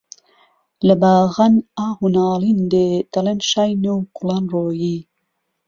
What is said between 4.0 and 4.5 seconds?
گوڵان